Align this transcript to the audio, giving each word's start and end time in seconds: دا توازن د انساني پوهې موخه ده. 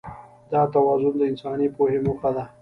دا 0.51 0.61
توازن 0.73 1.13
د 1.17 1.21
انساني 1.31 1.67
پوهې 1.75 1.99
موخه 2.05 2.29
ده. 2.35 2.43